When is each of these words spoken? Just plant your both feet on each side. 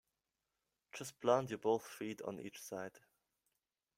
Just 0.93 1.19
plant 1.21 1.51
your 1.51 1.59
both 1.59 1.85
feet 1.85 2.23
on 2.23 2.39
each 2.39 2.59
side. 2.59 3.01